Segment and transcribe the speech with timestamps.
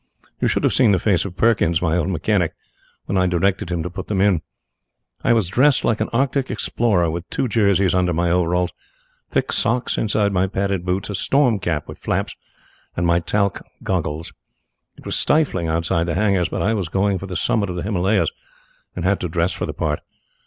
[0.39, 2.55] You should have seen the face of Perkins, my old mechanic,
[3.05, 4.41] when I directed him to put them in.
[5.23, 8.73] I was dressed like an Arctic explorer, with two jerseys under my overalls,
[9.29, 12.35] thick socks inside my padded boots, a storm cap with flaps,
[12.97, 14.33] and my talc goggles.
[14.97, 17.83] It was stifling outside the hangars, but I was going for the summit of the
[17.83, 18.31] Himalayas,
[18.95, 19.99] and had to dress for the part.